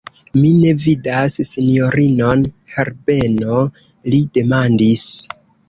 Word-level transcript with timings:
Mi 0.37 0.51
ne 0.61 0.69
vidas 0.85 1.35
sinjorinon 1.49 2.43
Herbeno, 2.79 3.61
li 4.11 4.25
demandis. 4.41 5.09